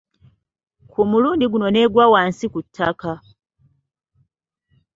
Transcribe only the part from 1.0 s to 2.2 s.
mulundi guno n'egwa